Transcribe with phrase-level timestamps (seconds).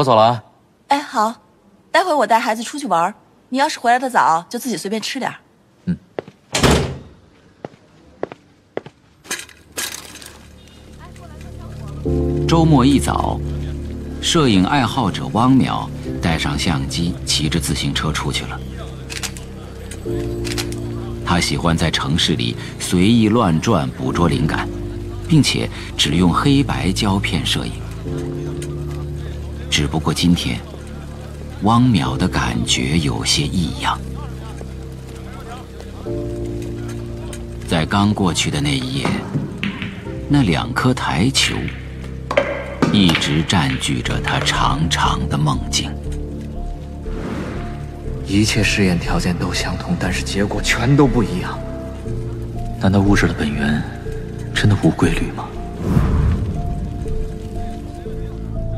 [0.00, 0.42] 我走了啊。
[0.88, 1.34] 哎，好，
[1.90, 3.14] 待会我带孩子出去玩，
[3.50, 5.30] 你要是回来的早，就自己随便吃点。
[5.84, 5.96] 嗯。
[12.48, 13.38] 周末一早，
[14.22, 15.86] 摄影爱好者汪淼
[16.22, 18.58] 带上相机，骑着自行车出去了。
[21.26, 24.66] 他喜欢在城市里随意乱转，捕捉灵感，
[25.28, 27.72] 并且只用黑白胶片摄影。
[29.70, 30.58] 只不过今天，
[31.62, 33.98] 汪淼的感觉有些异样。
[37.68, 39.06] 在刚过去的那一夜，
[40.28, 41.54] 那两颗台球
[42.92, 45.88] 一直占据着他长长的梦境。
[48.26, 51.56] 一切试验条件都相同，但是结果全都不一样。
[52.80, 53.82] 难道物质的本源
[54.52, 55.46] 真的无规律吗？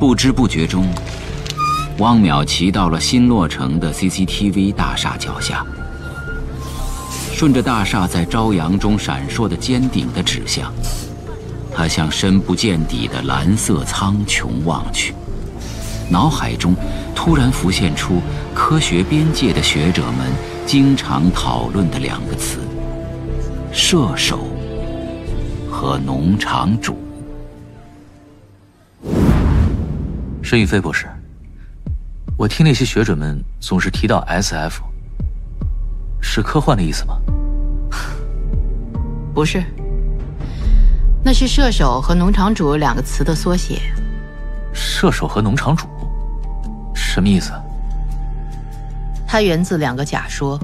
[0.02, 0.84] 不知不觉中，
[1.98, 5.64] 汪淼骑到了新落成的 CCTV 大厦脚下，
[7.32, 10.72] 顺着大厦在朝阳中闪烁的尖顶的指向，
[11.72, 15.14] 他向深不见底的蓝色苍穹望去。
[16.10, 16.74] 脑海中
[17.14, 18.20] 突然浮现出
[18.52, 20.32] 科学边界的学者们
[20.66, 22.58] 经常讨论的两个词：
[23.70, 24.48] 射手
[25.70, 26.98] 和农场主。
[30.52, 31.06] 申宇飞博士，
[32.36, 34.82] 我听那些学者们总是提到 SF，
[36.20, 37.16] 是科幻的意思吗？
[39.32, 39.64] 不是，
[41.24, 43.80] 那是射手和农场主两个词的缩写。
[44.74, 45.86] 射手和农场主。
[46.94, 47.50] 什么意思？
[49.26, 50.60] 它源自两个假说。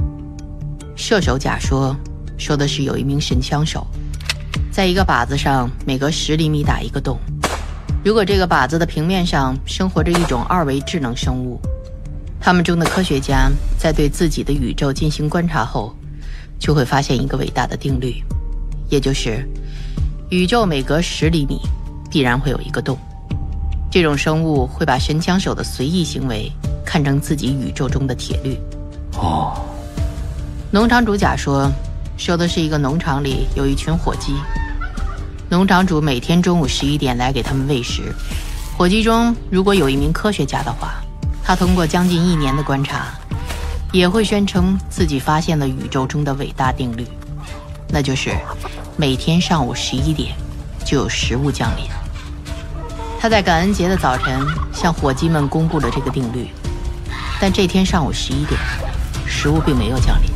[0.96, 1.96] 射手假说
[2.36, 3.86] 说的是有一名神枪手，
[4.70, 7.18] 在一个靶子上每隔十厘米打一个洞。
[8.08, 11.60] 如果这个靶子的平面上生活着一种二维智能生物，
[12.40, 15.94] 他们中的科学家在对自己的宇宙进行观察后，
[16.58, 18.24] 就会发现一个伟大的定律，
[18.88, 19.46] 也就是
[20.30, 21.60] 宇宙每隔十厘米
[22.10, 22.96] 必然会有一个洞。
[23.90, 26.50] 这种生物会把神枪手的随意行为
[26.86, 28.58] 看成自己宇宙中的铁律。
[29.18, 29.52] 哦，
[30.70, 31.70] 农场主甲说
[32.16, 34.32] 说的是一个农场里有一群火鸡，
[35.50, 38.14] 农场主每天中午十一点来给他们喂食。
[38.76, 41.02] 火鸡中如果有一名科学家的话，
[41.42, 43.06] 他通过将近一年的观察，
[43.90, 47.06] 也会宣称自己发现了宇宙中的伟大定律，
[47.88, 48.36] 那就是
[48.96, 50.34] 每天上午十一点
[50.84, 51.86] 就有食物降临。
[53.18, 56.48] 他在感恩节的早晨向伙计们公布了这个定律，
[57.40, 58.60] 但这天上午十一点，
[59.26, 60.30] 食物并没有降临。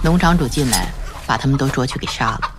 [0.00, 0.92] 农场主进来，
[1.26, 2.40] 把他们都捉去给杀了。《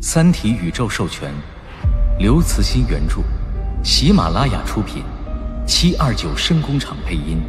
[0.00, 1.34] 三体》宇宙授权，
[2.20, 3.16] 刘慈欣原著，
[3.82, 5.02] 喜马拉雅出品，
[5.66, 7.42] 七二九声工厂配音，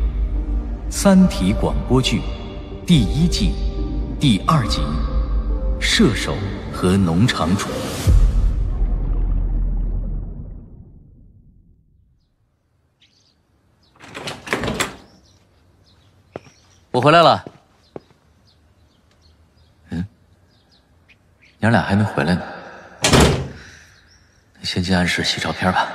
[0.92, 2.22] 《三体》广播剧
[2.88, 3.52] 第一季
[4.20, 4.82] 第二集。
[5.80, 6.36] 射手
[6.74, 7.68] 和农场主。
[16.92, 17.59] 我回来了。
[21.60, 22.42] 娘俩还没回来呢。
[24.58, 25.88] 你先进暗室洗照片吧。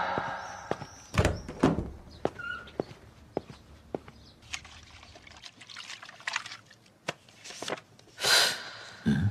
[9.05, 9.31] 嗯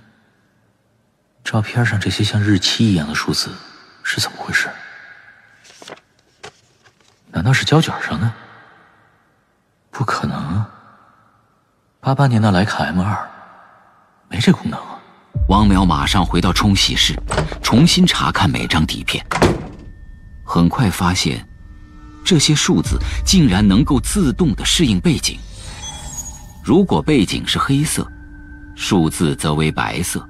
[1.43, 3.51] 照片上这些像日期一样的数字
[4.03, 4.69] 是怎么回事？
[7.27, 8.31] 难道是胶卷上的？
[9.91, 10.69] 不可能啊！
[11.99, 13.29] 八八年的徠卡 M 二
[14.27, 14.92] 没这功能！
[15.49, 17.13] 汪淼马上回到冲洗室，
[17.61, 19.23] 重新查看每张底片。
[20.43, 21.45] 很快发现，
[22.23, 25.37] 这些数字竟然能够自动的适应背景。
[26.63, 28.09] 如果背景是黑色，
[28.75, 30.27] 数字则为白色。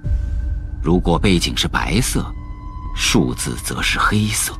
[0.81, 2.25] 如果背景是白色，
[2.95, 4.51] 数字则是黑色。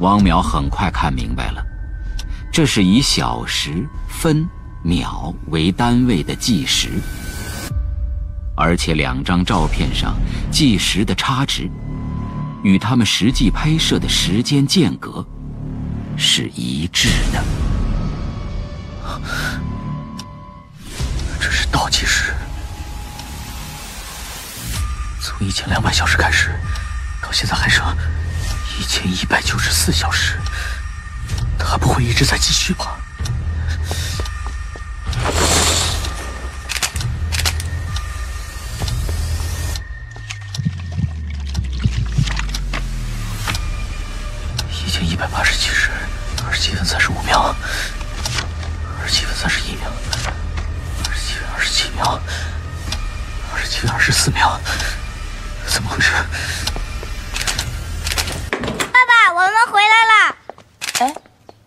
[0.00, 1.64] 汪淼很快看明白了，
[2.52, 4.46] 这是以小时、分、
[4.82, 6.90] 秒为单位的计时，
[8.58, 10.16] 而且两张照片上
[10.50, 11.70] 计时的差值，
[12.64, 15.24] 与他们实际拍摄的时间间隔
[16.16, 17.44] 是一致的。
[21.38, 22.34] 这是倒计时。
[25.20, 26.50] 从一千两百小时开始，
[27.22, 27.84] 到现在还剩
[28.80, 30.36] 一千一百九十四小时，
[31.56, 32.98] 他不会一直在继续吧？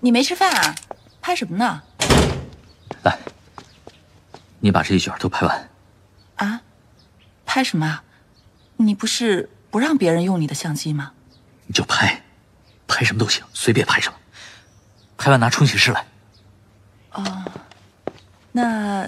[0.03, 0.75] 你没吃饭啊？
[1.21, 1.83] 拍什么呢？
[3.03, 3.18] 来，
[4.59, 5.69] 你把这一卷都拍完。
[6.38, 6.62] 啊？
[7.45, 8.03] 拍什么啊？
[8.77, 11.13] 你不是不让别人用你的相机吗？
[11.68, 12.19] 你就拍，
[12.88, 14.18] 拍什么都行，随便拍什么。
[15.18, 16.04] 拍完拿冲洗室来。
[17.12, 17.45] 哦，
[18.51, 19.07] 那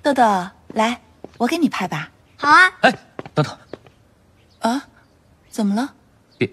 [0.00, 0.22] 豆豆
[0.68, 1.00] 来，
[1.36, 2.08] 我给你拍吧。
[2.36, 2.72] 好啊。
[2.82, 2.96] 哎，
[3.34, 3.58] 等等。
[4.60, 4.86] 啊？
[5.50, 5.92] 怎么了？
[6.36, 6.48] 别，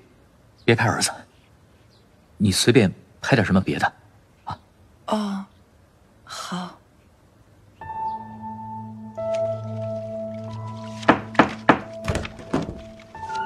[0.63, 1.11] 别拍儿子。
[2.37, 2.91] 你随便
[3.25, 3.91] 拍点什么别的，
[4.43, 4.55] 啊？
[5.07, 5.43] 哦，
[6.23, 6.69] 好。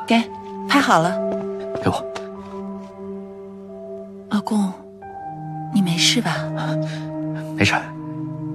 [0.06, 0.22] 给，
[0.68, 1.18] 拍好了。
[1.82, 2.06] 给我。
[4.30, 4.74] 老公，
[5.74, 6.36] 你没事吧？
[7.56, 7.74] 没事，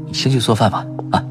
[0.04, 0.84] 你先去做饭吧。
[1.10, 1.24] 啊。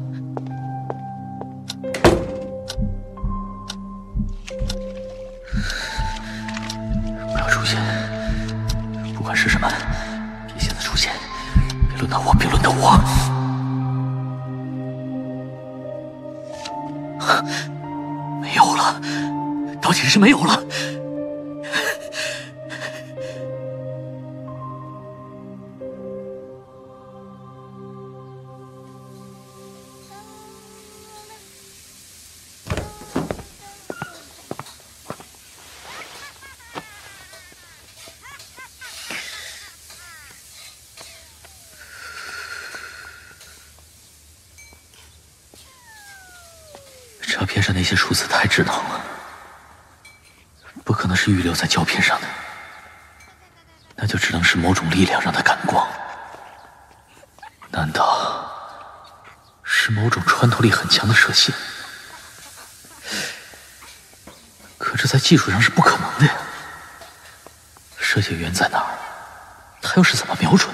[47.44, 49.04] 照片上那些数字太智能了，
[50.82, 52.26] 不可能是预留在胶片上的，
[53.96, 55.86] 那就只能是某种力量让它感光。
[57.70, 58.50] 难道
[59.62, 61.54] 是某种穿透力很强的射线？
[64.78, 66.32] 可这在技术上是不可能的呀！
[67.98, 68.88] 射线源在哪儿？
[69.82, 70.73] 它又是怎么瞄准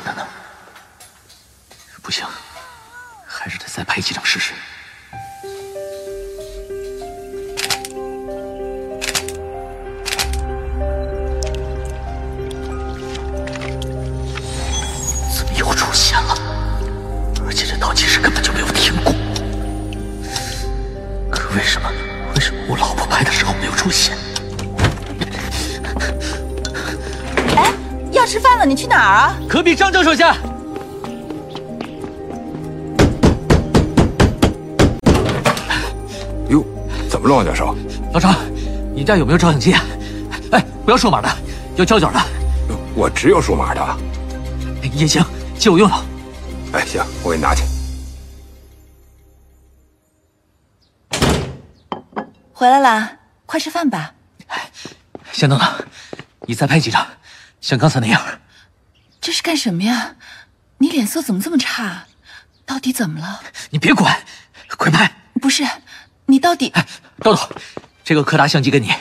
[29.62, 30.34] 比张教授家。
[36.48, 36.64] 哟，
[37.08, 37.76] 怎么了，王教授？
[38.12, 38.34] 老张，
[38.94, 39.84] 你家有没有照相机啊？
[40.52, 41.28] 哎，不要数码的，
[41.76, 42.20] 要胶卷的。
[42.94, 43.96] 我只有数码的。
[44.94, 45.24] 也行。
[45.58, 45.98] 借我用用。
[46.72, 47.62] 哎，行，我给你拿去。
[52.52, 53.12] 回来啦，
[53.46, 54.14] 快吃饭吧。
[55.32, 55.68] 先等等，
[56.46, 57.06] 你再拍几张，
[57.60, 58.20] 像刚才那样。
[59.20, 60.16] 这是干什么呀？
[60.78, 62.06] 你脸色怎么这么差？
[62.64, 63.42] 到底怎么了？
[63.70, 64.24] 你别管，
[64.76, 65.12] 快拍！
[65.40, 65.66] 不是，
[66.26, 66.68] 你到底……
[66.74, 66.86] 哎，
[67.22, 67.50] 豆豆，
[68.04, 68.92] 这个柯达相机给你，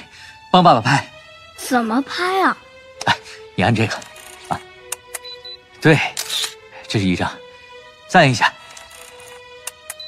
[0.52, 1.10] 帮爸爸拍。
[1.58, 2.58] 怎么拍啊？
[3.06, 3.16] 哎，
[3.56, 3.96] 你按这个，
[4.50, 4.60] 啊，
[5.80, 5.98] 对。
[6.92, 7.32] 这是一张，
[8.08, 8.52] 再按一下。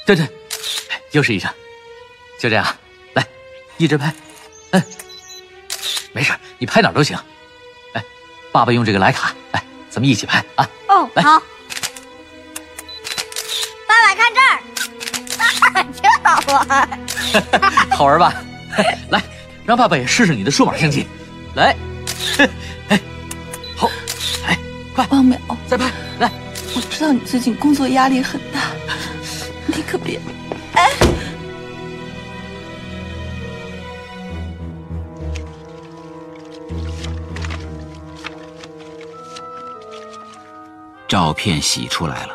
[0.04, 0.28] 对对，
[1.12, 1.54] 又是一张，
[2.40, 2.76] 就这样，
[3.14, 3.24] 来，
[3.76, 4.12] 一直拍。
[4.72, 4.84] 嗯，
[6.12, 7.16] 没事，你拍哪儿都行。
[7.92, 8.02] 哎，
[8.50, 9.36] 爸爸用这个莱卡，来，
[9.92, 10.66] 咱们一起拍啊。
[10.88, 11.38] 哦，来好。
[13.86, 16.98] 爸爸看这儿，真好玩。
[17.94, 18.34] 好玩吧？
[19.10, 19.22] 来，
[19.66, 21.06] 让爸爸也试试你的数码相机。
[21.54, 21.76] 来，
[22.88, 22.98] 哎，
[23.76, 23.90] 好，
[24.46, 24.58] 哎，
[24.94, 26.32] 快，汪淼，再拍，来。
[26.74, 28.60] 我知道你最近工作压力很大，
[29.66, 30.18] 你可别……
[41.12, 42.32] 照片洗出来了，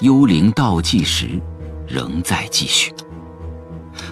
[0.00, 1.38] 幽灵倒计时
[1.86, 2.90] 仍在继续，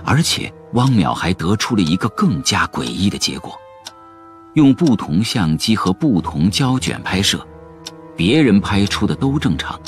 [0.04, 3.58] 而且汪淼还得出了一个更加诡异的结果：
[4.52, 7.42] 用不同相机和不同胶卷拍摄。
[8.14, 9.80] 别人拍出的都正常，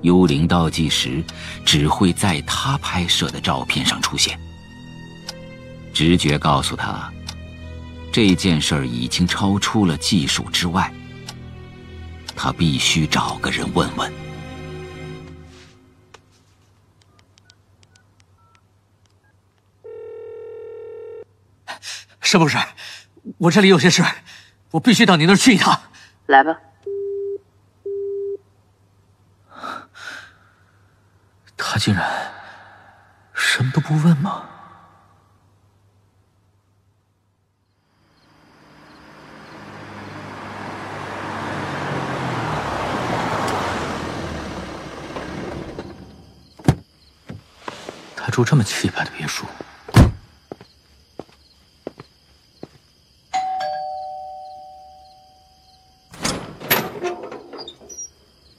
[0.00, 1.22] 幽灵倒计时
[1.64, 4.36] 只会在他拍摄的照片上出现。
[5.94, 7.08] 直觉告诉他，
[8.10, 10.92] 这件事已经超出了技术之外，
[12.36, 14.12] 他必须找个人问问。
[22.20, 22.56] 是不是？
[23.38, 24.02] 我这里有些事，
[24.70, 25.80] 我必须到你那儿去一趟。
[26.26, 26.58] 来吧。
[31.56, 32.32] 他竟然
[33.34, 34.48] 什么都不问吗？
[48.32, 49.44] 住这么气派的别墅。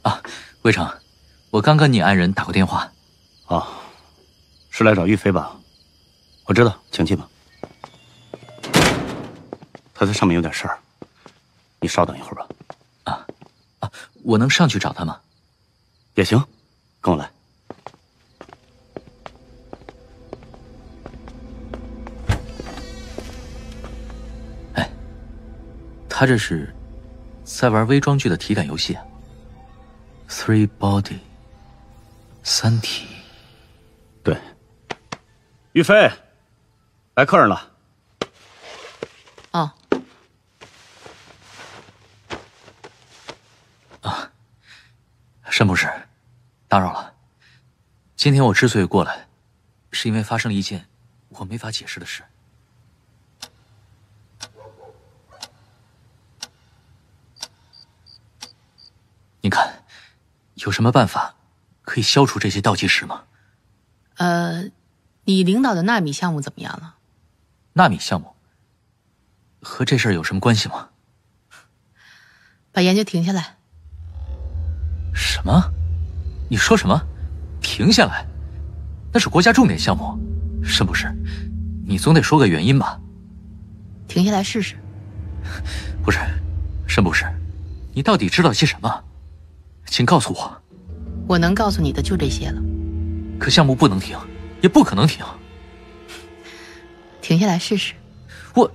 [0.04, 0.22] 啊，
[0.62, 0.88] 魏成，
[1.50, 2.90] 我刚跟你爱人打过电话。
[3.48, 3.68] 啊，
[4.70, 5.58] 是来找玉飞吧？
[6.46, 7.28] 我知道，请进吧。
[9.92, 10.78] 他在上面有点事儿，
[11.80, 12.48] 你稍等一会儿吧。
[13.06, 13.26] 啊
[13.80, 13.92] 啊，
[14.24, 15.20] 我能上去找他吗？
[16.14, 16.46] 也行，
[17.02, 17.32] 跟我来。
[26.24, 26.74] 他这是
[27.44, 29.06] 在玩微装剧的体感游戏啊。
[30.30, 31.20] Three Body，
[32.44, 33.06] 三体。
[34.24, 34.40] 对，
[35.74, 36.10] 玉飞，
[37.16, 37.70] 来客人了。
[39.52, 39.70] 哦。
[44.00, 44.32] 啊，
[45.50, 45.92] 沈博士，
[46.70, 47.14] 打扰了。
[48.16, 49.28] 今天我之所以过来，
[49.92, 50.88] 是因为发生了一件
[51.28, 52.24] 我没法解释的事。
[59.46, 59.84] 你看，
[60.66, 61.36] 有什么办法
[61.82, 63.24] 可以消除这些倒计时吗？
[64.18, 64.66] 呃，
[65.26, 66.96] 你领导的纳米项目怎么样了？
[67.74, 68.36] 纳米项目
[69.62, 70.90] 和这事儿有什么关系吗？
[72.72, 73.58] 把研究停下来。
[75.14, 75.72] 什么？
[76.50, 77.02] 你说什么？
[77.62, 78.26] 停下来？
[79.12, 80.18] 那是国家重点项目，
[80.64, 81.08] 申博士，
[81.86, 83.00] 你总得说个原因吧？
[84.08, 84.76] 停下来试试。
[86.04, 86.20] 不是，
[86.88, 87.26] 申博士，
[87.94, 89.04] 你到底知道些什么？
[89.94, 90.52] 请告诉我。
[91.28, 92.60] 我能告诉你的就这些了。
[93.40, 94.18] 可项目不能停，
[94.60, 95.24] 也不可能停。
[97.22, 97.94] 停下来试试。
[98.56, 98.72] 我，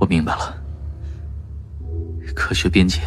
[0.00, 0.60] 我明白了。
[2.34, 3.02] 科学边界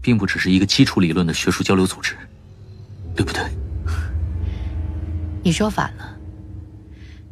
[0.00, 2.16] 并不只是一个基础理论的学术交流组织，
[3.14, 3.42] 对不对？
[5.44, 6.16] 你说反了。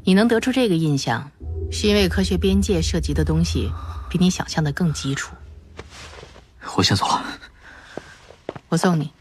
[0.04, 1.30] 你能得出这个印象，
[1.72, 3.70] 是因为科学边界涉及的东西
[4.16, 5.34] 比你想象的更基础。
[6.74, 7.22] 我先走了。
[8.70, 9.12] 我送你。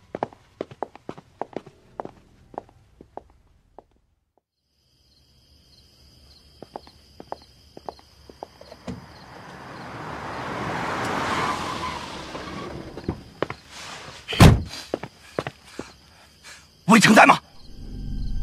[16.85, 17.37] 魏成在吗？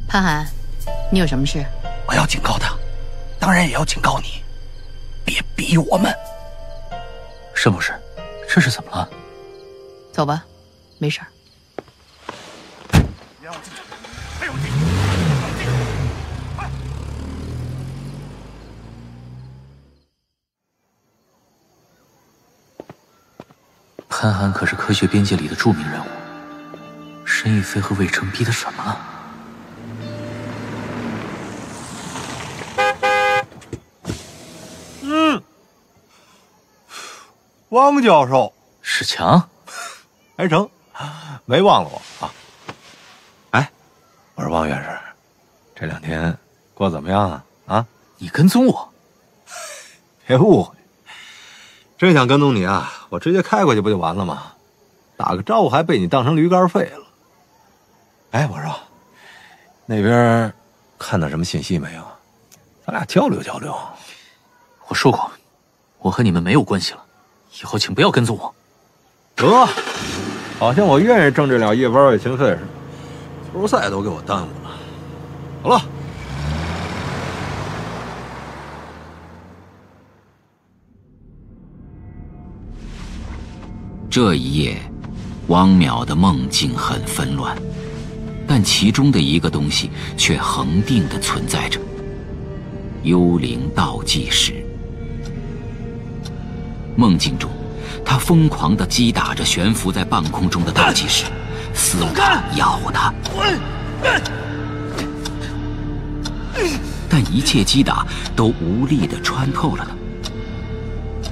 [0.07, 0.47] 潘寒，
[1.11, 1.65] 你有什么事？
[2.07, 2.77] 我要警告他，
[3.41, 4.43] 当然也要警告你，
[5.25, 6.15] 别逼我们。
[7.63, 7.95] 申博士，
[8.49, 9.09] 这是怎么了？
[10.11, 10.45] 走吧。
[10.99, 11.27] 没事儿。
[24.09, 26.09] 潘寒可是科学边界里的著名人物，
[27.25, 29.12] 申亦飞和魏成逼他什么了？
[37.73, 38.53] 汪教授，
[38.83, 39.49] 史强，
[40.37, 40.69] 还成。
[41.47, 42.31] 没忘了我啊！
[43.53, 43.71] 哎，
[44.35, 44.91] 我说汪院士，
[45.75, 46.37] 这两天
[46.75, 47.45] 过得怎么样啊？
[47.67, 47.87] 啊，
[48.19, 48.93] 你跟踪我？
[50.27, 50.75] 别误会，
[51.97, 54.53] 真想跟踪你啊，我直接开过去不就完了吗？
[55.17, 57.07] 打个招呼还被你当成驴肝肺了。
[58.33, 58.79] 哎，我说，
[59.87, 60.53] 那边
[60.99, 62.07] 看到什么信息没有？
[62.87, 63.75] 咱俩交流交流。
[64.89, 65.33] 我说过，
[66.01, 67.05] 我和你们没有关系了，
[67.61, 68.55] 以后请不要跟踪我。
[69.37, 69.69] 得。
[70.59, 72.59] 好像我愿意挣这两亿玩外勤费似的，
[73.53, 74.71] 球赛都给我耽误了。
[75.65, 75.83] 好了，
[84.09, 84.77] 这一夜，
[85.49, 87.57] 汪淼的梦境很纷乱，
[88.47, 91.81] 但其中的一个东西却恒定的存在着——
[93.03, 94.65] 幽灵倒计时。
[96.97, 97.51] 梦境中。
[98.05, 101.25] 他疯狂地击打着悬浮在半空中的倒计时，
[101.73, 103.13] 撕他、咬他，
[107.09, 109.95] 但一切击打都无力地穿透了他。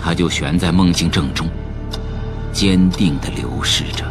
[0.02, 1.48] 他就悬在梦境正中，
[2.52, 4.04] 坚定地流逝着。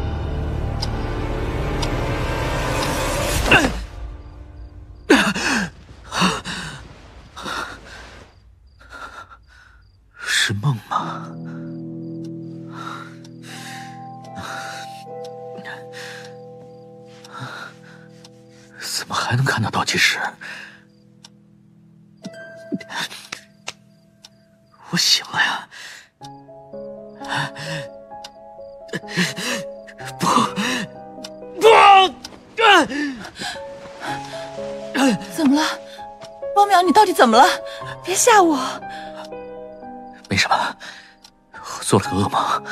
[41.90, 42.64] 做了个噩梦。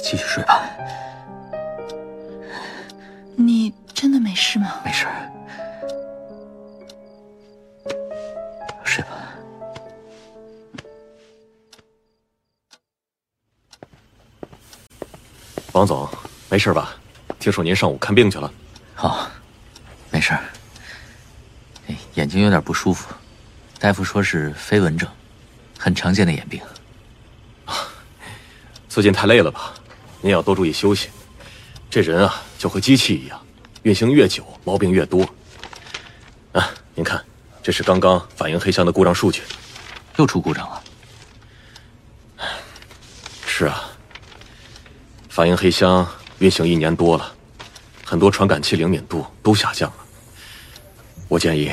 [0.00, 0.62] 继续睡吧。
[3.34, 4.80] 你真的没事吗？
[4.84, 5.08] 没事。
[8.84, 9.08] 睡吧。
[15.72, 16.08] 王总，
[16.48, 16.94] 没事吧？
[17.40, 18.48] 听说您上午看病去了。
[18.98, 19.26] 哦，
[20.12, 20.32] 没事。
[22.14, 23.12] 眼睛有点不舒服，
[23.80, 25.10] 大夫说是飞蚊症，
[25.84, 26.58] 很常见的眼病。
[28.88, 29.74] 最近太累了吧？
[30.22, 31.10] 您要多注意休息。
[31.90, 33.38] 这人啊，就和机器一样，
[33.82, 35.28] 运行越久，毛病越多。
[36.52, 37.22] 啊，您看，
[37.62, 39.42] 这是刚刚反应黑箱的故障数据，
[40.16, 40.82] 又出故障了。
[43.46, 43.84] 是啊，
[45.28, 47.30] 反应黑箱运行一年多了，
[48.06, 49.96] 很多传感器灵敏度都下降了。
[51.28, 51.70] 我建议，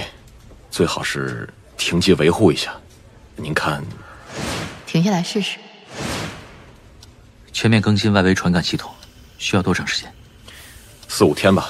[0.69, 2.75] 最好是停机维护一下。
[3.37, 3.81] 您看，
[4.91, 5.57] 停下来试试。
[7.53, 8.91] 全面更新外围传感系统
[9.37, 10.13] 需要多长时间？
[11.07, 11.69] 四五天吧，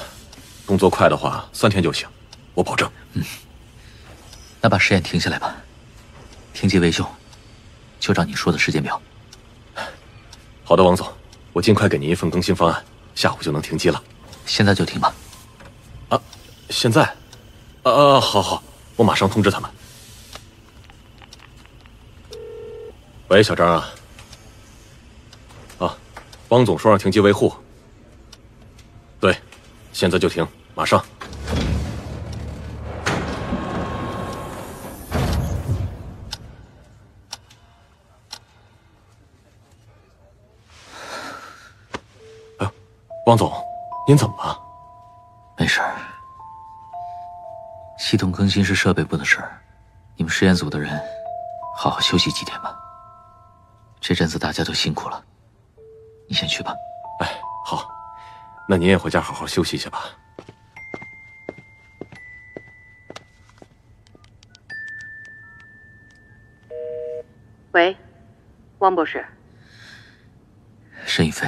[0.65, 2.09] 动作快的话三天就行，
[2.55, 2.91] 我保证。
[3.13, 3.23] 嗯，
[4.59, 5.55] 那把实验停下来吧，
[6.51, 7.07] 停机维修，
[7.99, 8.99] 就照你说的时间表。
[10.63, 11.07] 好的，王总，
[11.53, 14.01] 我尽快给您一份更新方案，下午就能停机了。
[14.47, 15.13] 现在就停吧。
[16.09, 16.19] 啊，
[16.71, 17.03] 现在？
[17.83, 18.63] 啊啊，好好，
[18.95, 19.69] 我马上通知他们。
[23.31, 23.89] 喂，小张啊。
[25.79, 25.95] 啊
[26.49, 27.49] 汪总说让停机维护，
[29.21, 29.33] 对，
[29.93, 31.01] 现在就停，马上。
[42.57, 42.69] 哎，
[43.27, 43.49] 汪总，
[44.05, 44.59] 您怎么了？
[45.57, 45.95] 没事儿。
[47.97, 49.57] 系统更新是设备部的事儿，
[50.17, 51.01] 你们实验组的人
[51.77, 52.77] 好好休息几天吧。
[54.01, 55.23] 这阵子大家都辛苦了。
[56.27, 56.73] 你先去吧。
[57.19, 57.87] 哎，好，
[58.67, 59.99] 那您也回家好好休息一下吧。
[67.73, 67.95] 喂，
[68.79, 69.23] 汪博士。
[71.05, 71.47] 沈一飞，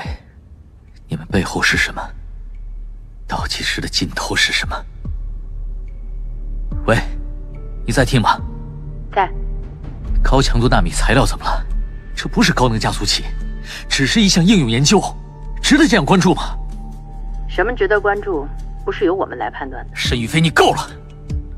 [1.07, 2.01] 你们背后是什么？
[3.27, 4.85] 倒计时的尽头是什么？
[6.85, 6.97] 喂，
[7.85, 8.39] 你在听吗？
[9.11, 9.27] 在。
[10.23, 11.65] 高强度纳米材料怎么了？
[12.15, 13.23] 这不是高能加速器。
[13.89, 15.02] 只是一项应用研究，
[15.62, 16.56] 值得这样关注吗？
[17.47, 18.47] 什么值得关注，
[18.84, 19.91] 不是由我们来判断的。
[19.95, 20.89] 沈宇飞，你够了！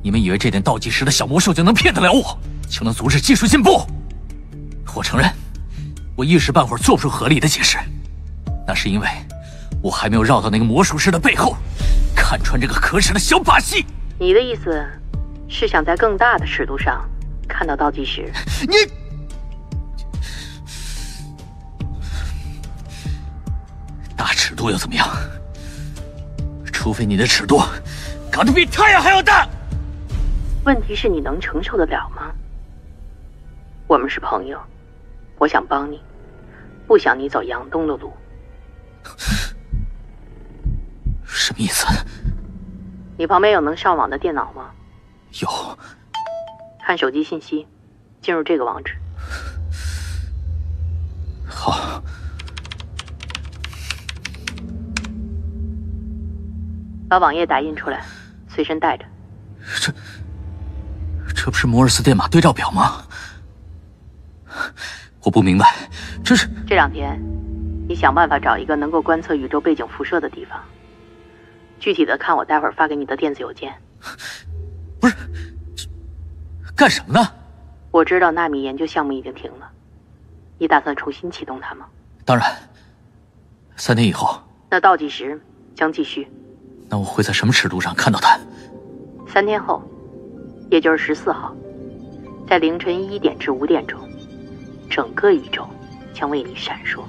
[0.03, 2.37] 你们以为这点倒计时的小魔兽就能骗得了我，
[2.69, 3.81] 就能阻止技术进步？
[4.95, 5.29] 我承认，
[6.15, 7.77] 我一时半会儿做不出合理的解释，
[8.67, 9.07] 那是因为
[9.81, 11.57] 我还没有绕到那个魔术师的背后，
[12.15, 13.85] 看穿这个可耻的小把戏。
[14.19, 14.85] 你的意思
[15.49, 17.03] 是想在更大的尺度上
[17.47, 18.31] 看到倒计时？
[18.69, 19.04] 你。
[24.17, 25.07] 大尺度又怎么样？
[26.71, 27.59] 除非你的尺度
[28.31, 29.47] 搞得比太阳还要大。
[30.65, 32.31] 问题是你能承受得了吗？
[33.87, 34.59] 我们是朋友，
[35.37, 36.01] 我想帮你，
[36.87, 38.11] 不想你走杨东的路。
[41.25, 41.85] 什么意思？
[43.17, 44.71] 你旁边有能上网的电脑吗？
[45.41, 45.77] 有。
[46.85, 47.67] 看手机信息，
[48.21, 48.95] 进入这个网址。
[51.47, 51.94] 好。
[57.07, 58.03] 把网页打印出来，
[58.47, 59.05] 随身带着。
[59.79, 59.93] 这，
[61.33, 63.03] 这不是摩尔斯电码对照表吗？
[65.23, 65.75] 我不明白，
[66.23, 66.47] 这是。
[66.67, 67.19] 这两天，
[67.87, 70.59] 你想办法找一个能够观测宇宙背景辐射的地方。
[71.79, 73.73] 具体的看我待会儿发给你的电子邮件。
[74.99, 75.15] 不是，
[76.75, 77.27] 干什么呢？
[77.91, 79.69] 我知道纳米研究项目已经停了，
[80.57, 81.85] 你打算重新启动它吗？
[82.23, 82.45] 当然。
[83.75, 84.41] 三天以后。
[84.69, 85.39] 那倒计时
[85.75, 86.27] 将继续。
[86.89, 88.39] 那我会在什么尺度上看到他？
[89.27, 89.81] 三天后，
[90.69, 91.55] 也就是十四号，
[92.47, 93.99] 在凌晨一点至五点钟，
[94.89, 95.67] 整个宇宙
[96.13, 97.01] 将为你闪烁。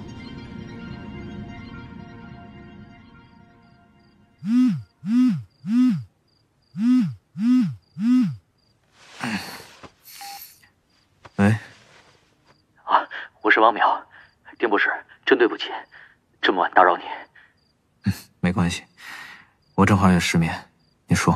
[19.76, 20.70] 我正好也失眠，
[21.06, 21.34] 你说。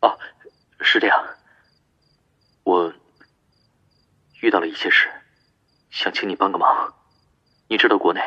[0.00, 0.18] 哦，
[0.80, 1.24] 是这样。
[2.62, 2.90] 我
[4.40, 5.10] 遇到了一些事，
[5.90, 6.94] 想请你帮个忙。
[7.68, 8.22] 你知道国内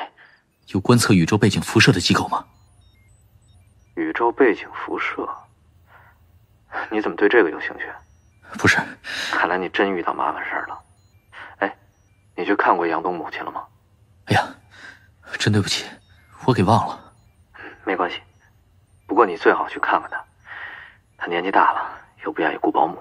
[0.67, 2.46] 有观测宇宙背景辐射的机构吗？
[3.96, 5.28] 宇宙背景辐射？
[6.91, 7.91] 你怎么对这个有兴趣？
[8.60, 8.78] 不是，
[9.32, 10.80] 看来你真遇到麻烦事儿了。
[11.58, 11.78] 哎，
[12.36, 13.65] 你去看过杨东母亲了吗？
[14.26, 14.48] 哎呀，
[15.39, 15.84] 真对不起，
[16.46, 17.13] 我给忘了。
[17.84, 18.22] 没关系，
[19.08, 20.24] 不过你最好去看看他。
[21.17, 21.89] 他年纪大了，
[22.24, 23.00] 又不愿意雇保姆。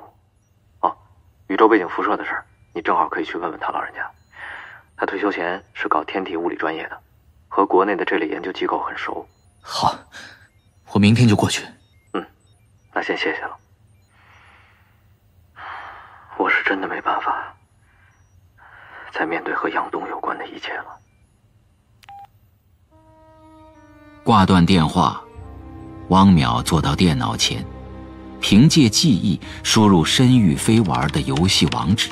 [0.81, 0.97] 哦，
[1.49, 4.11] 宇宙背景辐射的事儿，你正好可以去问问他老人家。
[4.97, 6.99] 他退休前是搞天体物理专业的，
[7.49, 9.29] 和国内的这类研究机构很熟。
[9.61, 9.95] 好，
[10.93, 11.67] 我明天就过去。
[12.15, 12.27] 嗯，
[12.95, 13.59] 那先谢谢了。
[16.39, 17.55] 我是真的没办法
[19.13, 20.99] 再面对和杨东有关的一切了。
[24.23, 25.23] 挂断电话，
[26.09, 27.65] 汪淼坐到电脑前，
[28.41, 32.11] 凭借记忆输入申玉飞玩的游戏网址。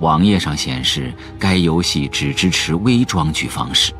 [0.00, 3.92] 网页上显示，该游戏只支持微装具方式。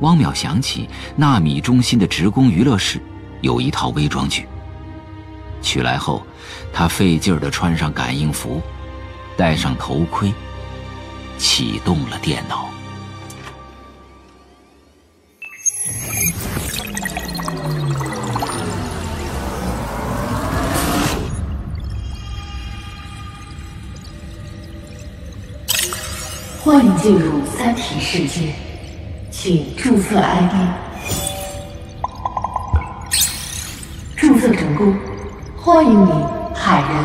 [0.00, 3.00] 汪淼想起纳米中心的职工娱乐室
[3.40, 4.46] 有一套微装具。
[5.62, 6.22] 取来后，
[6.72, 8.60] 他费劲地穿上感应服，
[9.36, 10.32] 戴上头盔，
[11.38, 12.68] 启动了电脑。
[26.66, 28.52] 欢迎进入三体世界，
[29.30, 30.52] 请注册 ID。
[34.16, 34.92] 注册成功，
[35.56, 36.10] 欢迎你，
[36.56, 37.04] 海人。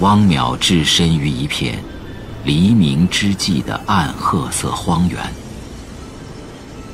[0.00, 1.78] 汪淼置身于一片
[2.44, 5.45] 黎明之际的暗褐色荒原。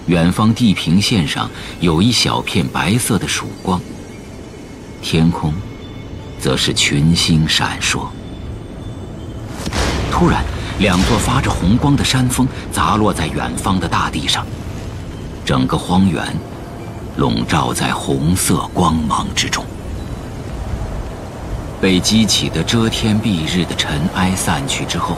[0.07, 1.49] 远方地平线上
[1.81, 3.81] 有一小片白色的曙光，
[5.01, 5.55] 天空
[6.41, 8.07] 则是群星闪烁。
[10.11, 10.45] 突然，
[10.79, 14.45] 两座发着红光的山峰砸落在远方的大地上，
[15.45, 16.25] 整个荒原
[17.17, 19.65] 笼罩在红色光芒之中。
[21.81, 25.17] 被激起的遮天蔽日的尘埃散去之后，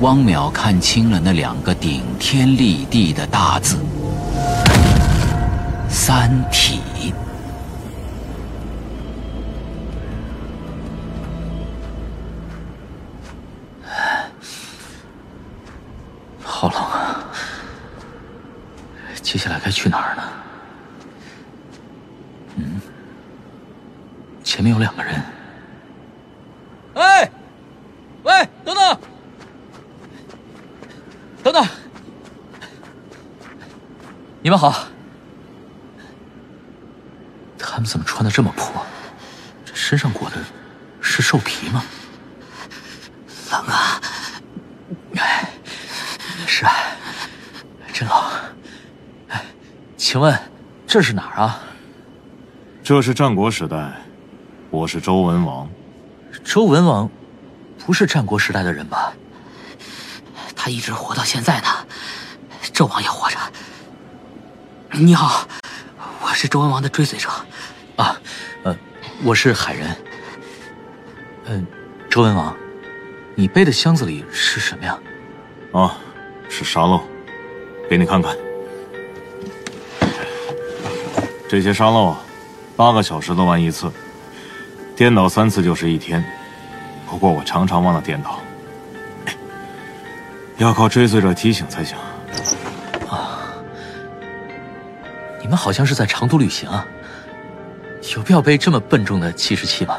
[0.00, 3.78] 汪淼看清了那两个顶天立地的大字
[5.88, 6.80] “三体”。
[16.42, 17.24] 好冷啊！
[19.22, 20.22] 接下来该去哪儿呢？
[22.56, 22.80] 嗯，
[24.42, 25.14] 前面有两个人。
[26.94, 27.30] 哎，
[28.22, 28.98] 喂，等等！
[31.42, 31.66] 等等，
[34.44, 34.74] 你们好。
[37.58, 38.84] 他们怎么穿的这么破？
[39.64, 40.36] 这身上裹的
[41.00, 41.82] 是兽皮吗？
[43.50, 43.98] 冷啊！
[45.16, 45.50] 哎，
[46.46, 46.74] 是啊，
[47.90, 48.16] 真冷。
[49.28, 49.42] 哎，
[49.96, 50.38] 请问
[50.86, 51.62] 这是哪儿啊？
[52.82, 53.94] 这是战国时代，
[54.68, 55.66] 我是周文王。
[56.44, 57.08] 周文王
[57.78, 59.14] 不是战国时代的人吧？
[60.54, 61.68] 他一直活到现在呢，
[62.74, 63.23] 纣王也活着。
[64.96, 65.44] 你好，
[66.22, 67.28] 我是周文王的追随者。
[67.96, 68.16] 啊，
[68.62, 68.76] 呃，
[69.24, 69.96] 我是海人。
[71.46, 71.66] 嗯，
[72.08, 72.56] 周文王，
[73.34, 74.96] 你背的箱子里是什么呀？
[75.72, 75.96] 啊，
[76.48, 77.02] 是沙漏，
[77.90, 78.36] 给你看看。
[81.48, 82.16] 这些沙漏，
[82.76, 83.90] 八个小时都玩一次，
[84.94, 86.24] 颠倒三次就是一天。
[87.08, 88.40] 不过我常常忘了颠倒。
[90.58, 91.98] 要靠追随者提醒才行。
[95.44, 96.86] 你们好像是在长途旅行啊？
[98.16, 99.98] 有必要背这么笨重的计时器吗？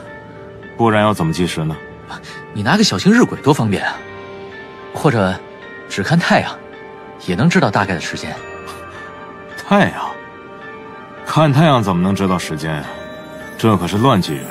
[0.76, 1.78] 不然要怎么计时呢？
[2.52, 3.96] 你拿个小型日晷多方便啊！
[4.92, 5.40] 或者
[5.88, 6.52] 只看太阳，
[7.28, 8.36] 也能知道大概的时间。
[9.56, 10.10] 太阳？
[11.28, 12.86] 看太阳怎么能知道时间啊？
[13.56, 14.44] 这可是乱纪元。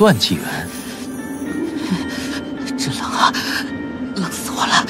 [0.00, 0.44] 乱纪元？
[2.76, 3.32] 真冷啊！
[4.16, 4.84] 冷死我了！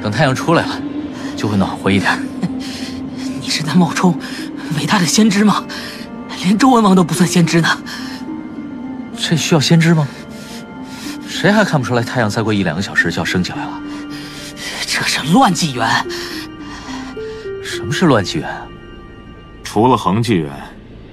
[0.00, 0.80] 等太阳出来了，
[1.36, 2.16] 就会暖和一点。
[3.52, 4.18] 你是在冒充
[4.78, 5.62] 伟大的先知吗？
[6.42, 7.68] 连周文王都不算先知呢。
[9.14, 10.08] 这需要先知吗？
[11.28, 13.72] 谁还看不出来太阳再过一两个小时就要升起来了？
[14.86, 15.86] 这是乱纪元。
[17.62, 18.48] 什么是乱纪元？
[19.62, 20.50] 除了恒纪元，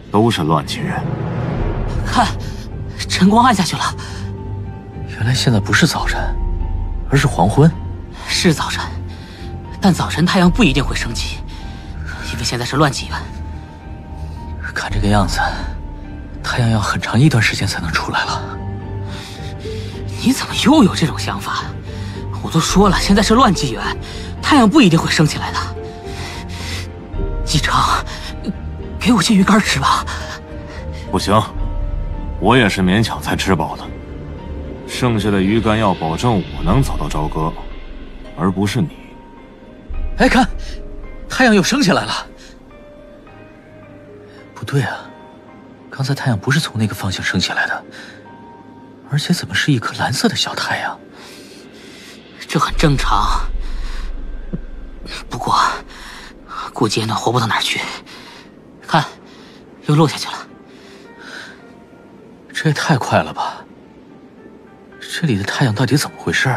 [0.09, 0.95] 都是乱纪元。
[2.05, 2.25] 看，
[3.09, 3.83] 晨光暗下去了。
[5.09, 6.17] 原来现在不是早晨，
[7.11, 7.69] 而是黄昏。
[8.29, 8.81] 是早晨，
[9.81, 11.38] 但早晨太阳不一定会升起，
[12.39, 13.17] 因为现在是乱纪元。
[14.73, 15.41] 看这个样子，
[16.41, 18.57] 太阳要很长一段时间才能出来了。
[20.23, 21.65] 你怎么又有这种想法？
[22.41, 23.83] 我都说了，现在是乱纪元，
[24.41, 25.59] 太阳不一定会升起来的。
[27.43, 27.75] 季成，
[28.97, 30.05] 给我些鱼干吃吧。
[31.11, 31.37] 不行，
[32.39, 33.83] 我也是勉强才吃饱的。
[34.87, 37.51] 剩下的鱼干要保证我能走到朝歌，
[38.37, 38.87] 而不是你。
[40.19, 40.47] 哎，看，
[41.29, 42.27] 太阳又升起来了。
[44.53, 45.09] 不对啊，
[45.89, 47.83] 刚才太阳不是从那个方向升起来的，
[49.09, 50.99] 而且怎么是一颗蓝色的小太阳？
[52.47, 53.41] 这很正常。
[55.29, 55.55] 不过，
[56.73, 57.79] 估计也暖和不到哪儿去。
[58.85, 59.05] 看，
[59.85, 60.33] 又落下去了。
[62.51, 63.63] 这也太快了吧！
[64.99, 66.53] 这里的太阳到底怎么回事？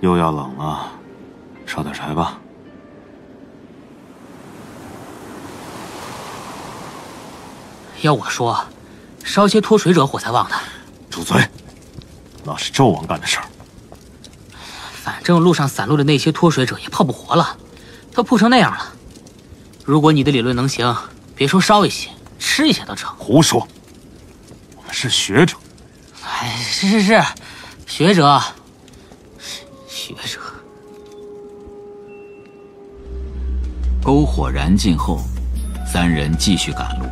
[0.00, 0.90] 又要冷了，
[1.76, 2.38] 烧点柴吧。
[8.00, 8.64] 要我说，
[9.22, 10.56] 烧些脱水者火才旺呢。
[11.10, 11.46] 住嘴！
[12.44, 13.44] 那是纣王干的事儿。
[14.94, 17.58] 反正路上散落的那些脱水者也泡不活了，
[18.14, 18.94] 都破成那样了。
[19.84, 20.96] 如果你的理论能行，
[21.34, 22.08] 别说烧一些，
[22.38, 23.14] 吃一些都成。
[23.18, 23.68] 胡说！
[24.78, 25.58] 我们是学者。
[26.24, 27.22] 哎，是是是，
[27.86, 28.42] 学者。
[29.86, 30.40] 学者。
[34.06, 35.18] 篝火燃尽后，
[35.84, 37.06] 三人继续赶路。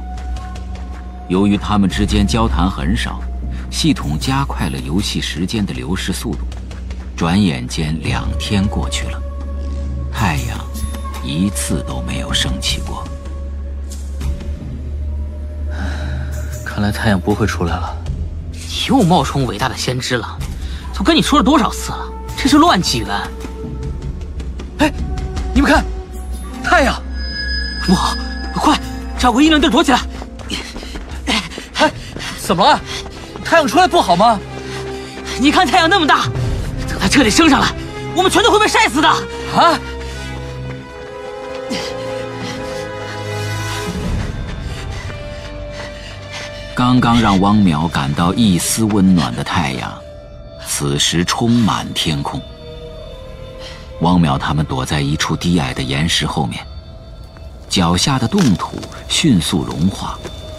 [1.29, 3.21] 由于他们之间交谈很少，
[3.69, 6.43] 系统加快了游戏时间的流逝速度。
[7.17, 9.21] 转眼间两天过去了，
[10.13, 10.57] 太阳
[11.25, 13.03] 一次都没有升起过。
[16.65, 17.93] 看来太阳不会出来了。
[18.53, 20.39] 你又冒充伟大的先知了，
[20.97, 22.09] 都跟你说了多少次了？
[22.37, 23.09] 这是乱纪元。
[27.87, 28.15] 不好，
[28.55, 28.79] 快
[29.19, 30.01] 找个阴凉地躲起来！
[31.27, 31.91] 哎
[32.39, 32.81] 怎么了？
[33.45, 34.39] 太阳出来不好吗？
[35.39, 36.25] 你看太阳那么大，
[36.89, 37.69] 等它彻底升上来，
[38.15, 39.09] 我们全都会被晒死的！
[39.09, 39.79] 啊！
[46.75, 49.93] 刚刚让汪淼感到一丝温暖的太阳，
[50.67, 52.41] 此时充满天空。
[54.01, 56.67] 汪淼他们躲在一处低矮的岩石后面，
[57.75, 58.77] 脚下的冻土
[59.09, 60.17] 迅速融化，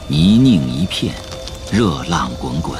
[0.09, 1.15] 泥泞一片。
[1.71, 2.77] 热浪滚滚。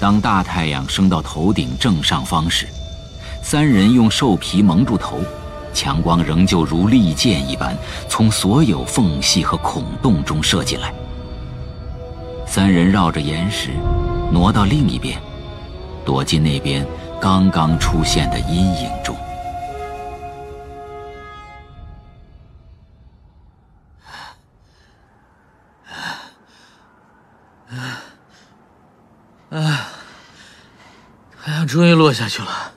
[0.00, 2.66] 当大太阳升到头顶正上方时，
[3.44, 5.20] 三人用兽皮蒙住头，
[5.72, 10.92] 强光仍旧如利箭一般从所有缝隙和孔洞中射进来。
[12.44, 13.70] 三人绕着岩石
[14.32, 15.16] 挪到另一边，
[16.04, 16.84] 躲进那边
[17.20, 19.16] 刚刚出现的阴影中。
[31.66, 32.72] 终于落下去了。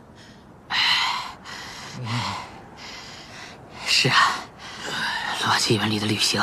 [3.86, 4.15] 是啊，
[5.45, 6.41] 乱纪元里的旅行，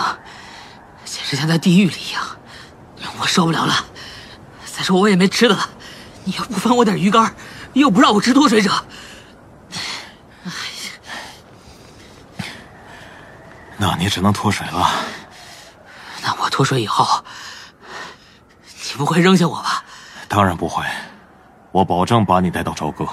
[1.05, 2.23] 简直像在地狱里一样，
[3.19, 3.87] 我受不了了。
[4.67, 5.71] 再说我也没吃的了，
[6.25, 7.35] 你又不分我点鱼干，
[7.73, 8.71] 又不让我吃脱水者。
[10.45, 10.51] 哎
[12.37, 12.45] 呀，
[13.79, 14.91] 那你只能脱水了。
[16.23, 17.25] 那我脱水以后，
[18.65, 19.83] 你不会扔下我吧？
[20.29, 20.85] 当然不会，
[21.77, 23.07] 我保证把你带到朝歌。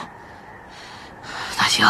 [1.58, 1.86] 那行，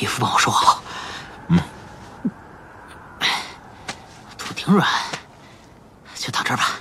[0.00, 0.82] 衣服帮我收好。
[1.48, 1.60] 嗯，
[4.38, 4.88] 土挺软，
[6.14, 6.80] 就躺这儿吧。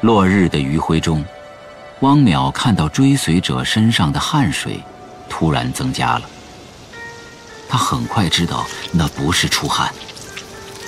[0.00, 1.22] 落日的余晖中。
[2.00, 4.80] 汪淼看到追随者身上的汗水
[5.28, 6.30] 突然增加了，
[7.68, 9.92] 他很快知道那不是出汗，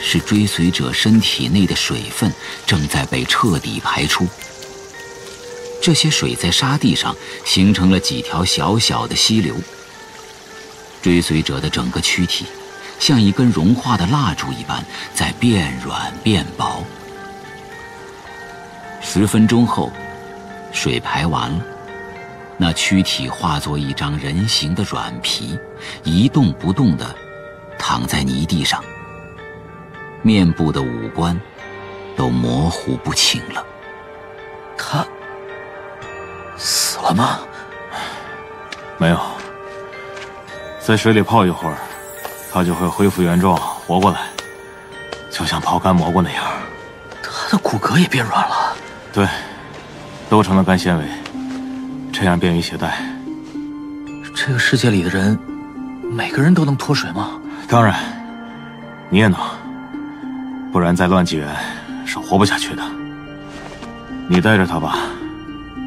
[0.01, 2.33] 是追随者身体内的水分
[2.65, 4.29] 正在被彻底排出。
[5.83, 9.57] 这些水在沙地上形成了几条小小的溪流。
[11.03, 12.45] 追随者的整个躯体
[13.01, 16.85] 像一根融化的蜡烛一般在变软变薄。
[19.03, 19.91] 十分钟后。
[20.73, 21.65] 水排完了，
[22.57, 25.59] 那躯体化作一张人形的软皮，
[26.05, 27.07] 一动不动地
[27.79, 28.83] 躺在泥地上。
[30.23, 31.39] 面部的五官
[32.17, 33.65] 都模糊不清了。
[34.77, 35.07] 他
[36.57, 37.41] 死了吗？
[38.99, 39.19] 没有，
[40.79, 41.77] 在水里泡一会儿，
[42.53, 44.29] 他就会恢复原状，活过来，
[45.31, 46.45] 就像泡干蘑菇那样。
[47.23, 48.77] 他的骨骼也变软了。
[49.11, 49.27] 对，
[50.31, 51.05] 都成了干纤维，
[52.13, 53.03] 这样便于携带。
[54.33, 55.37] 这个世界里的人，
[56.09, 57.31] 每个人都能脱水吗？
[57.69, 57.97] 当然，
[59.09, 59.37] 你也能，
[60.71, 61.49] 不然在乱纪元
[62.07, 62.83] 是活不下去的。
[64.29, 64.99] 你带着他吧，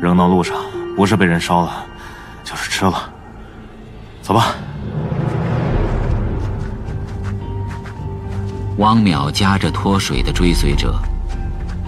[0.02, 0.58] 扔到路上，
[0.94, 1.86] 不是被人烧了，
[2.44, 3.10] 就是吃了。
[4.22, 4.56] 走吧。
[8.78, 10.94] 汪淼夹着脱水的追随者，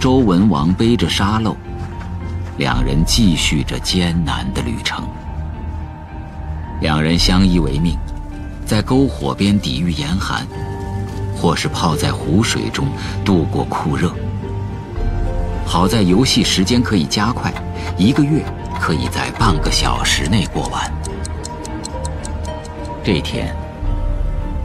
[0.00, 1.54] 周文王背着沙漏，
[2.58, 5.06] 两人继续着艰难的旅程。
[6.80, 7.98] 两人相依为命，
[8.64, 10.46] 在篝火边抵御严寒，
[11.36, 12.86] 或是泡在湖水中
[13.24, 14.12] 度过酷热。
[15.66, 17.52] 好在游戏时间可以加快，
[17.98, 18.44] 一个月
[18.80, 20.92] 可以在半个小时内过完。
[23.02, 23.54] 这天，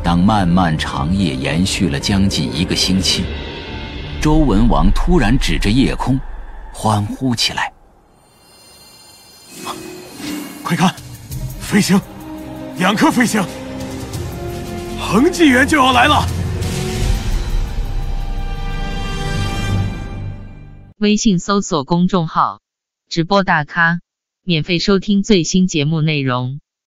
[0.03, 3.25] 当漫漫长夜延续了将近一个星期，
[4.21, 6.19] 周文王突然指着夜空，
[6.73, 7.71] 欢呼起来
[10.71, 10.95] ：“快看，
[11.59, 11.99] 飞行，
[12.77, 13.43] 两颗飞行，
[14.97, 16.25] 恒纪元就要来了！”
[20.97, 22.61] 微信搜索公众号
[23.11, 23.99] “直播大咖”，
[24.47, 26.61] 免费收听最新节目内容。